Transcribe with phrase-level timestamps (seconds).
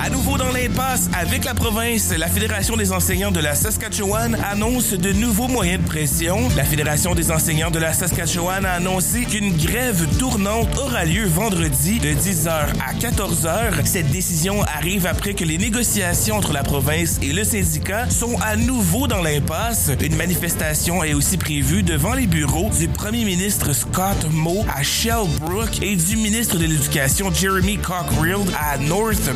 [0.00, 4.92] À nouveau dans l'impasse avec la province, la Fédération des enseignants de la Saskatchewan annonce
[4.92, 6.48] de nouveaux moyens de pression.
[6.56, 11.98] La Fédération des enseignants de la Saskatchewan a annoncé qu'une grève tournante aura lieu vendredi
[11.98, 13.84] de 10h à 14h.
[13.84, 18.54] Cette décision arrive après que les négociations entre la province et le syndicat sont à
[18.56, 19.90] nouveau dans l'impasse.
[20.00, 25.82] Une manifestation est aussi prévue devant les bureaux du premier ministre Scott Moe à Shellbrook
[25.82, 29.28] et du ministre de l'Éducation Jeremy Cockrill à North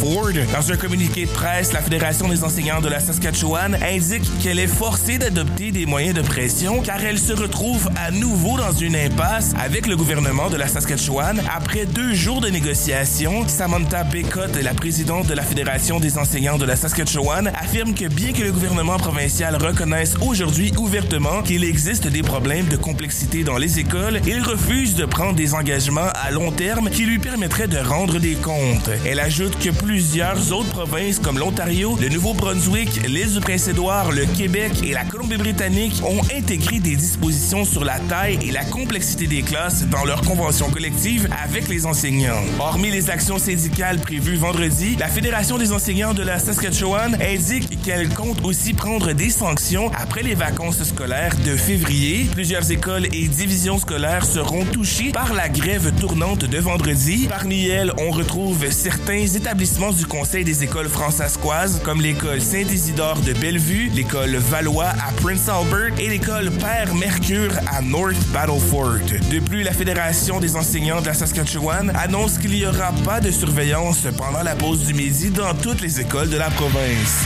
[0.00, 4.66] Dans un communiqué de presse, la Fédération des enseignants de la Saskatchewan indique qu'elle est
[4.66, 9.52] forcée d'adopter des moyens de pression car elle se retrouve à nouveau dans une impasse
[9.62, 13.46] avec le gouvernement de la Saskatchewan après deux jours de négociations.
[13.46, 18.32] Samantha Becott, la présidente de la Fédération des enseignants de la Saskatchewan, affirme que bien
[18.32, 23.78] que le gouvernement provincial reconnaisse aujourd'hui ouvertement qu'il existe des problèmes de complexité dans les
[23.78, 28.18] écoles, il refuse de prendre des engagements à long terme qui lui permettraient de rendre
[28.18, 28.88] des comptes.
[29.04, 34.24] Elle ajoute que plus plusieurs autres provinces comme l'Ontario, le Nouveau-Brunswick, l'île du Prince-Édouard, le
[34.24, 39.42] Québec et la Colombie-Britannique ont intégré des dispositions sur la taille et la complexité des
[39.42, 42.40] classes dans leurs conventions collectives avec les enseignants.
[42.60, 48.10] Hormis les actions syndicales prévues vendredi, la Fédération des enseignants de la Saskatchewan indique qu'elle
[48.10, 52.28] compte aussi prendre des sanctions après les vacances scolaires de février.
[52.32, 57.26] Plusieurs écoles et divisions scolaires seront touchées par la grève tournante de vendredi.
[57.28, 63.32] Parmi elles, on retrouve certains établissements du Conseil des écoles françaiscoises comme l'école Saint-Isidore de
[63.32, 69.00] Bellevue, l'école Valois à Prince Albert et l'école Père Mercure à North Battleford.
[69.30, 73.30] De plus, la Fédération des enseignants de la Saskatchewan annonce qu'il n'y aura pas de
[73.30, 77.24] surveillance pendant la pause du midi dans toutes les écoles de la province.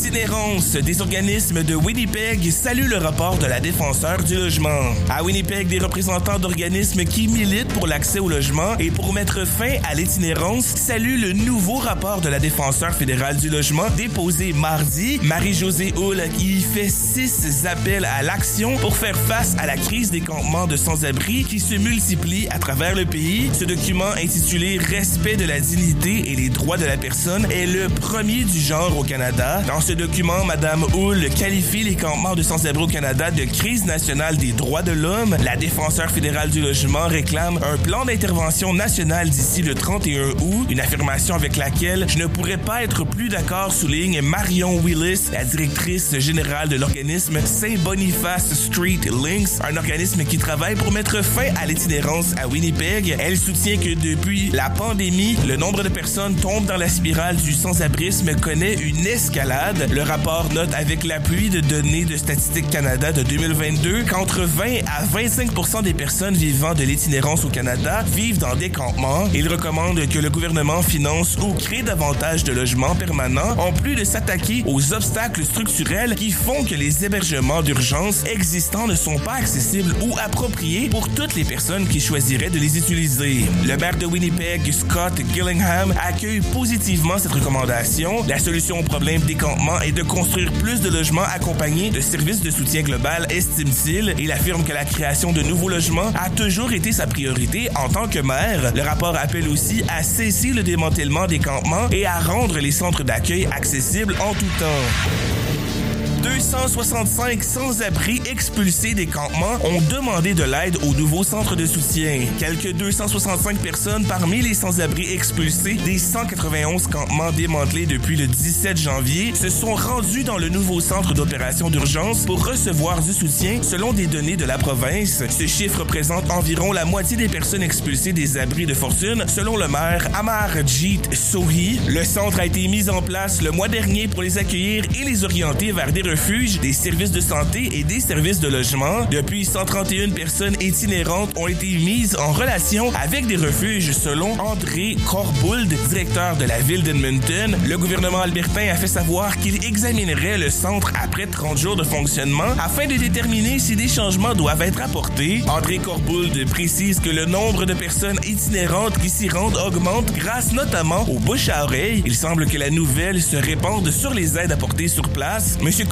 [0.00, 4.94] Itinérance des organismes de Winnipeg salue le rapport de la défenseur du logement.
[5.10, 9.74] À Winnipeg, des représentants d'organismes qui militent pour l'accès au logement et pour mettre fin
[9.86, 15.20] à l'itinérance saluent le nouveau rapport de la défenseur fédérale du logement déposé mardi.
[15.22, 20.22] Marie-Josée Hull y fait six appels à l'action pour faire face à la crise des
[20.22, 23.50] campements de sans-abri qui se multiplient à travers le pays.
[23.52, 27.90] Ce document intitulé Respect de la dignité et les droits de la personne est le
[27.90, 29.60] premier du genre au Canada.
[29.94, 34.82] Document, Madame Hull qualifie les campements de sans-abri au Canada de crise nationale des droits
[34.82, 35.36] de l'homme.
[35.42, 40.80] La défenseur fédérale du logement réclame un plan d'intervention national d'ici le 31 août, une
[40.80, 46.18] affirmation avec laquelle je ne pourrais pas être plus d'accord, souligne Marion Willis, la directrice
[46.18, 52.34] générale de l'organisme Saint-Boniface Street Links, un organisme qui travaille pour mettre fin à l'itinérance
[52.36, 53.16] à Winnipeg.
[53.18, 57.52] Elle soutient que depuis la pandémie, le nombre de personnes tombent dans la spirale du
[57.52, 63.22] sans-abrisme connaît une escalade le rapport note avec l'appui de données de Statistique Canada de
[63.22, 68.68] 2022 qu'entre 20 à 25% des personnes vivant de l'itinérance au Canada vivent dans des
[68.68, 69.24] campements.
[69.32, 74.04] Il recommande que le gouvernement finance ou crée davantage de logements permanents en plus de
[74.04, 79.94] s'attaquer aux obstacles structurels qui font que les hébergements d'urgence existants ne sont pas accessibles
[80.02, 83.46] ou appropriés pour toutes les personnes qui choisiraient de les utiliser.
[83.64, 88.24] Le maire de Winnipeg, Scott Gillingham, accueille positivement cette recommandation.
[88.28, 92.40] La solution au problème des campements et de construire plus de logements accompagnés de services
[92.40, 94.14] de soutien global, estime-t-il.
[94.18, 98.08] Il affirme que la création de nouveaux logements a toujours été sa priorité en tant
[98.08, 98.72] que maire.
[98.74, 103.04] Le rapport appelle aussi à cesser le démantèlement des campements et à rendre les centres
[103.04, 105.89] d'accueil accessibles en tout temps.
[106.22, 112.26] 265 sans-abri expulsés des campements ont demandé de l'aide au nouveau centre de soutien.
[112.38, 119.34] Quelques 265 personnes parmi les sans-abri expulsés des 191 campements démantelés depuis le 17 janvier
[119.34, 124.06] se sont rendus dans le nouveau centre d'opération d'urgence pour recevoir du soutien selon des
[124.06, 125.22] données de la province.
[125.28, 129.68] Ce chiffre représente environ la moitié des personnes expulsées des abris de fortune selon le
[129.68, 131.80] maire Amarjeet Sohi.
[131.88, 135.24] Le centre a été mis en place le mois dernier pour les accueillir et les
[135.24, 139.06] orienter vers des des services de santé et des services de logement.
[139.12, 145.72] Depuis, 131 personnes itinérantes ont été mises en relation avec des refuges selon André Corbould,
[145.88, 147.56] directeur de la ville d'Edmonton.
[147.64, 152.56] Le gouvernement albertain a fait savoir qu'il examinerait le centre après 30 jours de fonctionnement
[152.58, 155.44] afin de déterminer si des changements doivent être apportés.
[155.46, 161.08] André Corbould précise que le nombre de personnes itinérantes qui s'y rendent augmente grâce notamment
[161.08, 162.02] aux bouches à oreille.
[162.04, 165.56] Il semble que la nouvelle se répande sur les aides apportées sur place.
[165.62, 165.84] Monsieur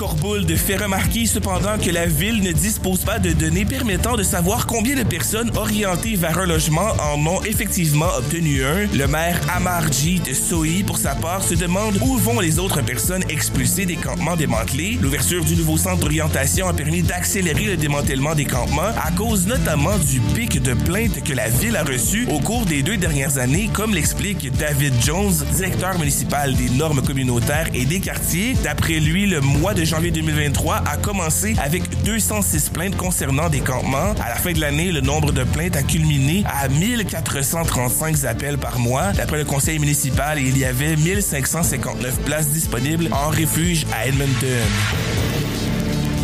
[0.68, 4.96] fait remarquer cependant que la ville ne dispose pas de données permettant de savoir combien
[4.96, 8.86] de personnes orientées vers un logement en ont effectivement obtenu un.
[8.94, 13.86] Le maire Amarjit Sohi, pour sa part, se demande où vont les autres personnes expulsées
[13.86, 14.98] des campements démantelés.
[15.00, 19.96] L'ouverture du nouveau centre d'orientation a permis d'accélérer le démantèlement des campements à cause notamment
[19.98, 23.70] du pic de plaintes que la ville a reçu au cours des deux dernières années,
[23.72, 28.54] comme l'explique David Jones, directeur municipal des normes communautaires et des quartiers.
[28.62, 34.14] D'après lui, le mois de janvier 2023 a commencé avec 206 plaintes concernant des campements.
[34.24, 38.78] À la fin de l'année, le nombre de plaintes a culminé à 1435 appels par
[38.78, 39.12] mois.
[39.12, 44.68] D'après le conseil municipal, il y avait 1559 places disponibles en refuge à Edmonton.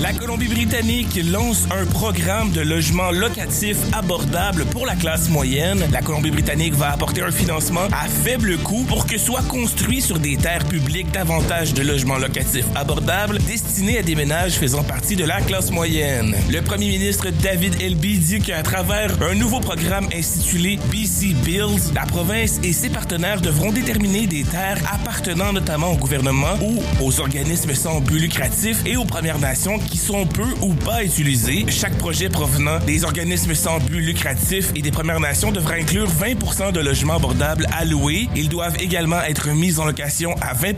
[0.04, 5.82] La Colombie-Britannique lance un programme de logement locatif abordable pour la classe moyenne.
[5.92, 10.36] La Colombie-Britannique va apporter un financement à faible coût pour que soient construits sur des
[10.36, 15.40] terres publiques davantage de logements locatifs abordables destinés à des ménages faisant partie de la
[15.40, 16.36] classe moyenne.
[16.50, 22.04] Le premier ministre David Elby dit qu'à travers un nouveau programme intitulé BC Builds, la
[22.04, 27.72] province et ses partenaires devront déterminer des terres appartenant notamment au gouvernement ou aux organismes
[27.72, 31.66] sans but lucratif et aux Premières Nations sont peu ou pas utilisés.
[31.68, 36.72] Chaque projet provenant des organismes sans but lucratif et des Premières Nations devra inclure 20
[36.72, 38.28] de logements abordables alloués.
[38.36, 40.74] Ils doivent également être mis en location à 20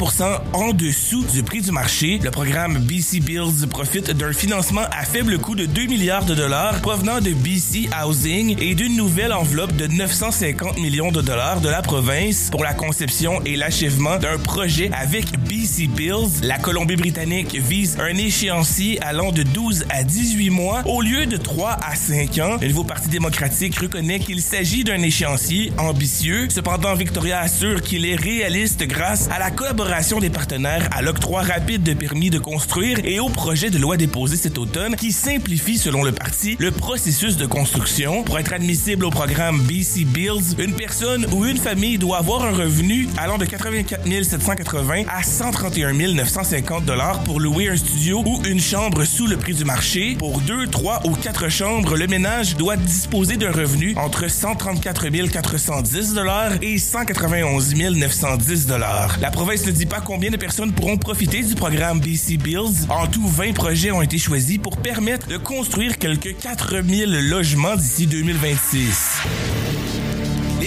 [0.52, 2.20] en dessous du prix du marché.
[2.22, 6.80] Le programme BC Builds profite d'un financement à faible coût de 2 milliards de dollars
[6.80, 11.82] provenant de BC Housing et d'une nouvelle enveloppe de 950 millions de dollars de la
[11.82, 16.42] province pour la conception et l'achèvement d'un projet avec BC Builds.
[16.42, 21.78] La Colombie-Britannique vise un échéancier allant de 12 à 18 mois au lieu de 3
[21.80, 22.56] à 5 ans.
[22.60, 26.48] Le nouveau Parti démocratique reconnaît qu'il s'agit d'un échéancier ambitieux.
[26.50, 31.84] Cependant, Victoria assure qu'il est réaliste grâce à la collaboration des partenaires, à l'octroi rapide
[31.84, 36.02] de permis de construire et au projet de loi déposé cet automne qui simplifie, selon
[36.02, 38.24] le parti, le processus de construction.
[38.24, 42.52] Pour être admissible au programme BC Builds, une personne ou une famille doit avoir un
[42.52, 48.60] revenu allant de 84 780 à 131 950 dollars pour louer un studio ou une
[48.60, 50.14] chambre sous le prix du marché.
[50.16, 56.14] Pour deux, trois ou quatre chambres, le ménage doit disposer d'un revenu entre 134 410
[56.14, 59.16] dollars et 191 910 dollars.
[59.20, 62.86] La province ne dit pas combien de personnes pourront profiter du programme BC Builds.
[62.88, 68.06] En tout, 20 projets ont été choisis pour permettre de construire quelques 4000 logements d'ici
[68.06, 69.22] 2026.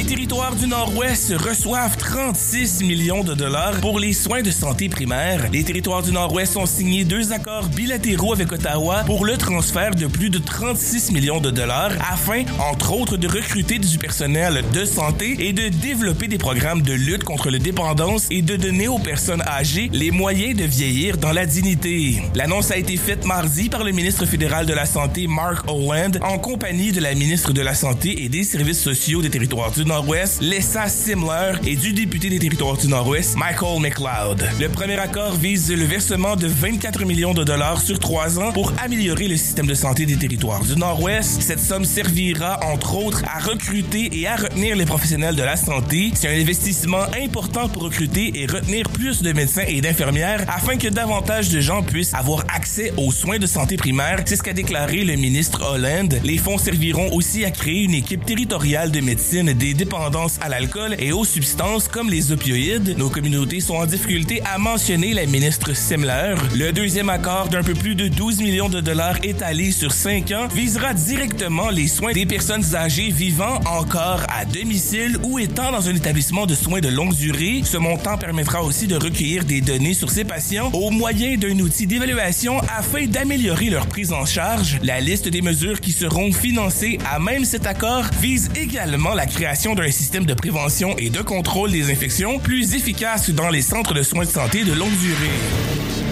[0.10, 5.52] Territoires du Nord-Ouest reçoivent 36 millions de dollars pour les soins de santé primaire.
[5.54, 10.08] Les territoires du Nord-Ouest ont signé deux accords bilatéraux avec Ottawa pour le transfert de
[10.08, 15.48] plus de 36 millions de dollars afin, entre autres, de recruter du personnel de santé
[15.48, 19.44] et de développer des programmes de lutte contre la dépendance et de donner aux personnes
[19.44, 22.24] âgées les moyens de vieillir dans la dignité.
[22.34, 26.40] L'annonce a été faite mardi par le ministre fédéral de la Santé, Mark Holland, en
[26.40, 30.42] compagnie de la ministre de la Santé et des Services sociaux des territoires du Nord-Ouest,
[30.42, 34.48] Lessa Simler, et du député des territoires du Nord-Ouest, Michael McLeod.
[34.58, 38.72] Le premier accord vise le versement de 24 millions de dollars sur trois ans pour
[38.82, 41.42] améliorer le système de santé des territoires du Nord-Ouest.
[41.42, 46.12] Cette somme servira, entre autres, à recruter et à retenir les professionnels de la santé.
[46.16, 50.88] C'est un investissement important pour recruter et retenir plus de médecins et d'infirmières afin que
[50.88, 54.22] davantage de gens puissent avoir accès aux soins de santé primaire.
[54.26, 56.22] C'est ce qu'a déclaré le ministre Holland.
[56.24, 60.98] Les fonds serviront aussi à créer une équipe territoriale de médecine des dépendance à l'alcool
[61.00, 62.98] et aux substances comme les opioïdes.
[62.98, 66.36] Nos communautés sont en difficulté à mentionner la ministre Semler.
[66.54, 70.48] Le deuxième accord d'un peu plus de 12 millions de dollars étalé sur 5 ans
[70.54, 75.96] visera directement les soins des personnes âgées vivant encore à domicile ou étant dans un
[75.96, 77.62] établissement de soins de longue durée.
[77.64, 81.88] Ce montant permettra aussi de recueillir des données sur ces patients au moyen d'un outil
[81.88, 84.78] d'évaluation afin d'améliorer leur prise en charge.
[84.84, 89.69] La liste des mesures qui seront financées à même cet accord vise également la création
[89.76, 94.04] d'un système de prévention et de contrôle des infections plus efficace dans les centres de
[94.04, 96.09] soins de santé de longue durée.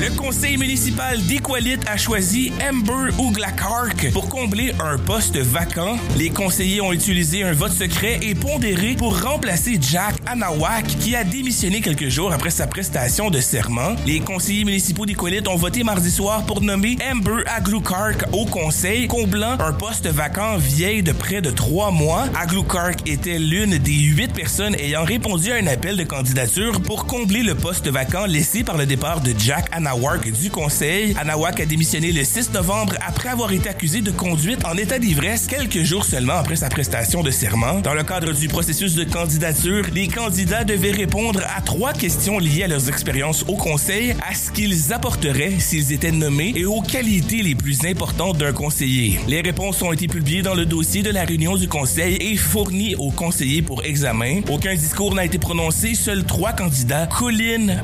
[0.00, 5.98] Le conseil municipal d'Equalit a choisi Amber Ouglakark pour combler un poste vacant.
[6.16, 11.22] Les conseillers ont utilisé un vote secret et pondéré pour remplacer Jack Anawak qui a
[11.22, 13.94] démissionné quelques jours après sa prestation de serment.
[14.06, 19.58] Les conseillers municipaux d'Equalit ont voté mardi soir pour nommer Amber Aglukark au conseil, comblant
[19.60, 22.24] un poste vacant vieil de près de trois mois.
[22.40, 27.42] Aglukark était l'une des huit personnes ayant répondu à un appel de candidature pour combler
[27.42, 31.16] le poste vacant laissé par le départ de Jack Anawak Anáhuac du Conseil.
[31.18, 35.48] Anáhuac a démissionné le 6 novembre après avoir été accusé de conduite en état d'ivresse
[35.48, 37.80] quelques jours seulement après sa prestation de serment.
[37.80, 42.62] Dans le cadre du processus de candidature, les candidats devaient répondre à trois questions liées
[42.62, 47.42] à leurs expériences au Conseil, à ce qu'ils apporteraient s'ils étaient nommés et aux qualités
[47.42, 49.18] les plus importantes d'un conseiller.
[49.26, 52.94] Les réponses ont été publiées dans le dossier de la réunion du Conseil et fournies
[52.94, 54.42] aux conseillers pour examen.
[54.50, 57.82] Aucun discours n'a été prononcé, seuls trois candidats, Colin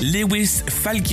[0.00, 0.62] Lewis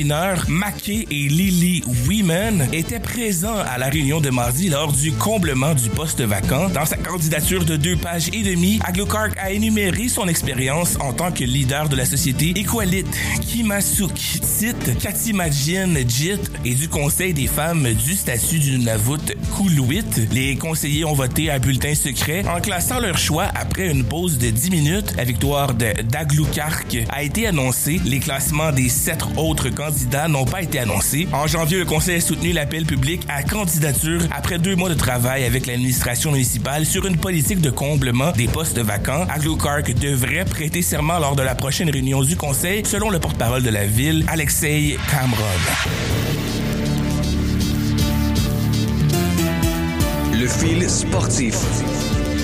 [0.06, 5.90] Mackey et Lily Weeman, étaient présents à la réunion de mardi lors du comblement du
[5.90, 6.70] poste vacant.
[6.70, 11.32] Dans sa candidature de deux pages et demie, Aglukark a énuméré son expérience en tant
[11.32, 13.06] que leader de la société Equalit,
[13.42, 14.12] Kimasuk,
[15.00, 20.04] Katimajin, Jit et du Conseil des femmes du statut du Navut Kuluit.
[20.32, 24.52] Les conseillers ont voté à bulletin secret en classant leur choix après une pause de
[24.52, 25.14] 10 minutes.
[25.18, 28.00] La victoire de Daglukark a été annoncée.
[28.06, 29.95] Les classements des sept autres candidats
[30.28, 31.28] n'ont pas été annoncés.
[31.34, 35.44] En janvier, le Conseil a soutenu l'appel public à candidature après deux mois de travail
[35.44, 39.26] avec l'administration municipale sur une politique de comblement des postes vacants.
[39.30, 43.70] Aglukark devrait prêter serment lors de la prochaine réunion du Conseil, selon le porte-parole de
[43.70, 45.46] la ville, Alexei Kamrod.
[50.34, 51.56] Le fil sportif.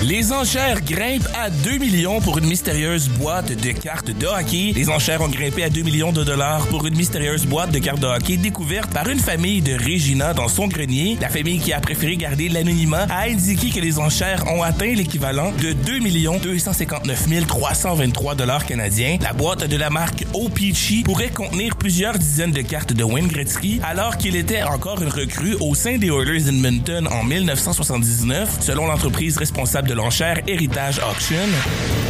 [0.02, 4.72] Les enchères grimpent à 2 millions pour une mystérieuse boîte de cartes de hockey.
[4.74, 8.00] Les enchères ont grimpé à 2 millions de dollars pour une mystérieuse boîte de cartes
[8.00, 11.16] de hockey découverte par une famille de Regina dans son grenier.
[11.20, 15.52] La famille qui a préféré garder l'anonymat a indiqué que les enchères ont atteint l'équivalent
[15.52, 16.00] de 2
[16.40, 19.18] 259 323 dollars canadiens.
[19.22, 23.80] La boîte de la marque O-Peachy pourrait contenir plusieurs dizaines de cartes de Wayne Gretzky
[23.84, 29.36] alors qu'il était encore une recrue au sein des Oilers Edmonton en 1979, selon l'entreprise
[29.36, 32.01] responsable de l'enchère Héritage Auction.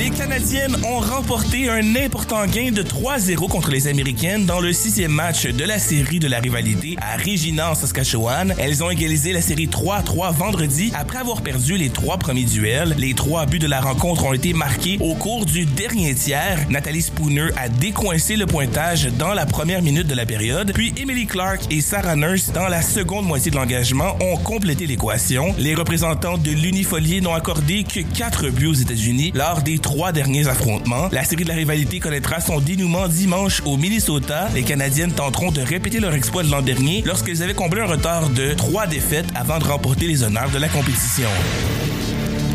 [0.00, 5.12] Les Canadiennes ont remporté un important gain de 3-0 contre les Américaines dans le sixième
[5.12, 8.54] match de la série de la rivalité à Regina en Saskatchewan.
[8.56, 12.94] Elles ont égalisé la série 3-3 vendredi après avoir perdu les trois premiers duels.
[12.96, 16.64] Les trois buts de la rencontre ont été marqués au cours du dernier tiers.
[16.70, 21.26] Nathalie Spooner a décoincé le pointage dans la première minute de la période, puis Emily
[21.26, 25.54] Clark et Sarah Nurse dans la seconde moitié de l'engagement ont complété l'équation.
[25.58, 30.46] Les représentants de l'Unifolier n'ont accordé que quatre buts aux États-Unis lors des trois derniers
[30.46, 31.08] affrontements.
[31.10, 34.48] La série de la rivalité connaîtra son dénouement dimanche au Minnesota.
[34.54, 38.30] Les Canadiennes tenteront de répéter leur exploit de l'an dernier lorsqu'elles avaient comblé un retard
[38.30, 41.28] de trois défaites avant de remporter les honneurs de la compétition.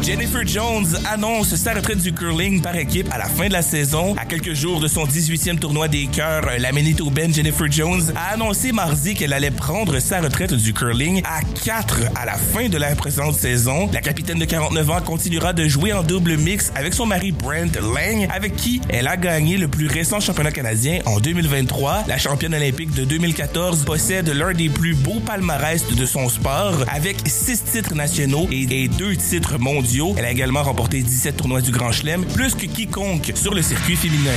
[0.05, 4.13] Jennifer Jones annonce sa retraite du curling par équipe à la fin de la saison.
[4.17, 8.71] À quelques jours de son 18e tournoi des cœurs, la Manitobaine Jennifer Jones a annoncé
[8.71, 12.93] mardi qu'elle allait prendre sa retraite du curling à 4 à la fin de la
[12.93, 13.89] présente saison.
[13.93, 17.75] La capitaine de 49 ans continuera de jouer en double mix avec son mari Brent
[17.75, 22.03] Lang, avec qui elle a gagné le plus récent championnat canadien en 2023.
[22.07, 27.17] La championne olympique de 2014 possède l'un des plus beaux palmarès de son sport avec
[27.25, 31.91] 6 titres nationaux et 2 titres mondiaux elle a également remporté 17 tournois du Grand
[31.91, 34.31] Chelem, plus que quiconque sur le circuit féminin.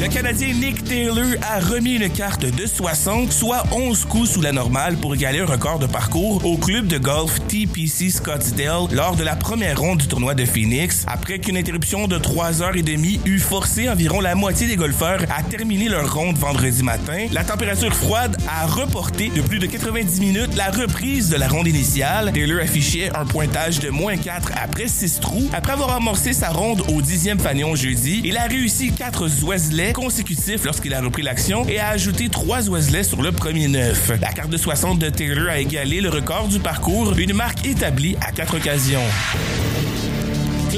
[0.00, 4.52] Le Canadien Nick Taylor a remis une carte de 60, soit 11 coups sous la
[4.52, 9.24] normale pour égaler un record de parcours au club de golf TPC Scottsdale lors de
[9.24, 13.20] la première ronde du tournoi de Phoenix, après qu'une interruption de 3 heures et demie
[13.24, 17.26] eut forcé environ la moitié des golfeurs à terminer leur ronde vendredi matin.
[17.32, 21.66] La température froide a reporté de plus de 90 minutes la reprise de la ronde
[21.66, 22.30] initiale.
[22.32, 25.50] Taylor affichait un pointage de moins 4 après 6 trous.
[25.52, 30.64] Après avoir amorcé sa ronde au 10e fanion jeudi, il a réussi 4 oiselets consécutifs
[30.64, 34.10] lorsqu'il a repris l'action et a ajouté trois oiselets sur le premier neuf.
[34.20, 38.16] La carte de 60 de Taylor a égalé le record du parcours, une marque établie
[38.20, 39.02] à quatre occasions.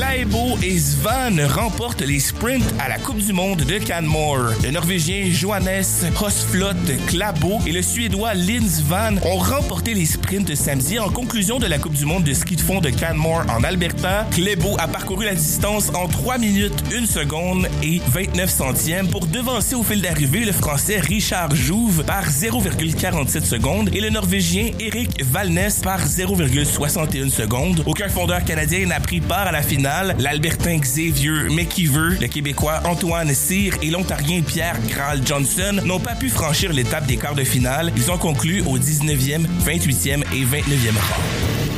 [0.00, 4.52] Klæbo et Svan remportent les sprints à la Coupe du monde de Canmore.
[4.64, 5.84] Le Norvégien Johannes
[6.18, 6.72] Hosflot
[7.06, 11.78] Klæbo et le Suédois Lins Van ont remporté les sprints samedi en conclusion de la
[11.78, 14.26] Coupe du monde de ski de fond de Canmore en Alberta.
[14.30, 19.74] Klæbo a parcouru la distance en 3 minutes 1 seconde et 29 centièmes pour devancer
[19.74, 25.68] au fil d'arrivée le Français Richard Jouve par 0,47 secondes et le Norvégien Eric Valnes
[25.82, 27.82] par 0,61 secondes.
[27.84, 33.34] Aucun fondeur canadien n'a pris part à la finale l'Albertain Xavier McKeever, le Québécois Antoine
[33.34, 37.92] Cyr et l'Ontarien Pierre Graal Johnson n'ont pas pu franchir l'étape des quarts de finale.
[37.96, 41.69] Ils ont conclu au 19e, 28e et 29e rang.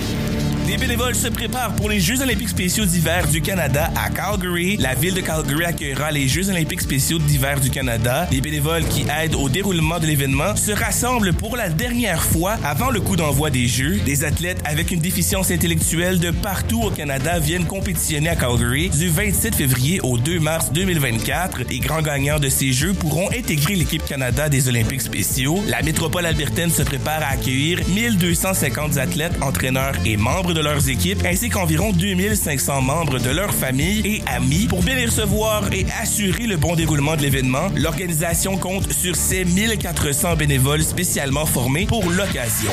[0.72, 4.78] Les bénévoles se préparent pour les Jeux olympiques spéciaux d'hiver du Canada à Calgary.
[4.78, 8.26] La ville de Calgary accueillera les Jeux olympiques spéciaux d'hiver du Canada.
[8.32, 12.88] Les bénévoles qui aident au déroulement de l'événement se rassemblent pour la dernière fois avant
[12.88, 13.98] le coup d'envoi des Jeux.
[14.06, 19.10] Des athlètes avec une déficience intellectuelle de partout au Canada viennent compétitionner à Calgary du
[19.10, 21.64] 27 février au 2 mars 2024.
[21.68, 25.62] Les grands gagnants de ces Jeux pourront intégrer l'équipe Canada des Olympiques spéciaux.
[25.66, 31.22] La métropole albertaine se prépare à accueillir 1250 athlètes, entraîneurs et membres de leurs équipes,
[31.24, 34.66] ainsi qu'environ 2500 membres de leur famille et amis.
[34.68, 39.44] Pour bien les recevoir et assurer le bon déroulement de l'événement, l'organisation compte sur ses
[39.44, 42.70] 1400 bénévoles spécialement formés pour l'occasion.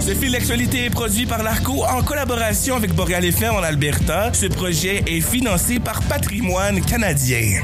[0.00, 4.32] Ce fil d'actualité est produit par l'ARCO en collaboration avec Boreal FM en Alberta.
[4.32, 7.62] Ce projet est financé par Patrimoine canadien.